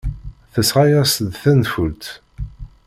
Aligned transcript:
Tesɣa-as-d 0.53 1.31
tanfult. 1.41 2.05